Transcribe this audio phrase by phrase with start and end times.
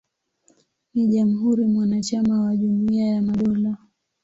[0.93, 3.77] Ni jamhuri mwanachama wa Jumuiya ya Madola.